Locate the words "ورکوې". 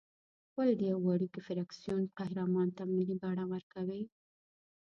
3.53-4.01